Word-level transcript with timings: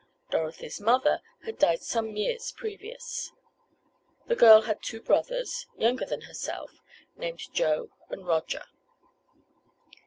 Dorothy's 0.31 0.81
mother 0.81 1.21
had 1.43 1.59
died 1.59 1.83
some 1.83 2.15
years 2.15 2.51
previous. 2.57 3.31
The 4.25 4.35
girl 4.35 4.63
had 4.63 4.81
two 4.81 4.99
brothers, 4.99 5.67
younger 5.77 6.05
than 6.07 6.21
herself, 6.21 6.71
named 7.15 7.53
Joe 7.53 7.91
and 8.09 8.25
Roger. 8.25 8.63